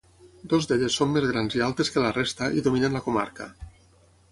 [0.53, 3.51] Dues d'elles són més grans i altes que la resta i dominen la comarca.